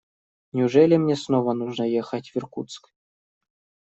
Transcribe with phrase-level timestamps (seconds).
[0.53, 2.91] Неужели мне снова нужно ехать в Иркутск?